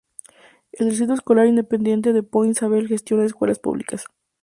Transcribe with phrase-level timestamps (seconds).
[0.71, 4.05] El Distrito Escolar Independiente de Point Isabel gestiona escuelas públicas.